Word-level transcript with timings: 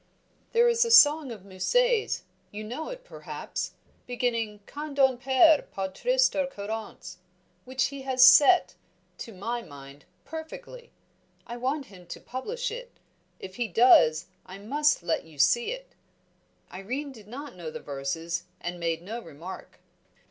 "There 0.53 0.67
is 0.67 0.83
a 0.83 0.89
song 0.89 1.31
of 1.31 1.45
Musset's 1.45 2.23
you 2.49 2.63
know 2.63 2.89
it, 2.89 3.03
perhaps 3.03 3.73
beginning 4.07 4.61
'Quand 4.65 4.97
on 4.97 5.19
perd, 5.19 5.69
par 5.69 5.89
triste 5.89 6.33
occurrence' 6.33 7.19
which 7.65 7.83
he 7.93 8.01
has 8.01 8.25
set, 8.25 8.73
to 9.19 9.31
my 9.31 9.61
mind, 9.61 10.05
perfectly. 10.25 10.91
I 11.45 11.57
want 11.57 11.85
him 11.85 12.07
to 12.07 12.19
publish 12.19 12.71
it. 12.71 12.89
If 13.39 13.57
he 13.57 13.67
does 13.67 14.25
I 14.43 14.57
must 14.57 15.03
let 15.03 15.23
you 15.25 15.37
see 15.37 15.71
it." 15.71 15.91
Irene 16.73 17.11
did 17.11 17.27
not 17.27 17.55
know 17.55 17.69
the 17.69 17.79
verses 17.79 18.45
and 18.59 18.79
made 18.79 19.03
no 19.03 19.21
remark. 19.21 19.79